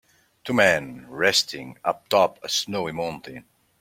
Two 0.43 0.53
men 0.55 1.05
resting 1.11 1.77
uptop 1.85 2.39
a 2.41 2.49
snowy 2.49 2.91
mountain. 2.91 3.45